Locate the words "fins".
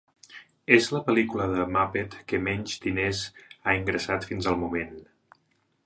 4.33-4.53